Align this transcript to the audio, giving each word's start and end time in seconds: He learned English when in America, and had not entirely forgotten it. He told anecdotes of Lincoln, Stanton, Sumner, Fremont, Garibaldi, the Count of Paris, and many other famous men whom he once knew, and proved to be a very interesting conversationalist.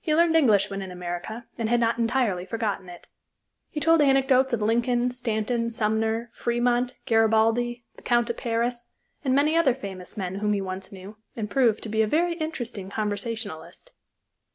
He 0.00 0.14
learned 0.14 0.36
English 0.36 0.68
when 0.68 0.82
in 0.82 0.90
America, 0.90 1.46
and 1.56 1.70
had 1.70 1.80
not 1.80 1.96
entirely 1.96 2.44
forgotten 2.44 2.90
it. 2.90 3.06
He 3.70 3.80
told 3.80 4.02
anecdotes 4.02 4.52
of 4.52 4.60
Lincoln, 4.60 5.10
Stanton, 5.10 5.70
Sumner, 5.70 6.30
Fremont, 6.34 6.92
Garibaldi, 7.06 7.82
the 7.96 8.02
Count 8.02 8.28
of 8.28 8.36
Paris, 8.36 8.90
and 9.24 9.34
many 9.34 9.56
other 9.56 9.74
famous 9.74 10.14
men 10.14 10.34
whom 10.40 10.52
he 10.52 10.60
once 10.60 10.92
knew, 10.92 11.16
and 11.36 11.48
proved 11.48 11.82
to 11.84 11.88
be 11.88 12.02
a 12.02 12.06
very 12.06 12.34
interesting 12.34 12.90
conversationalist. 12.90 13.92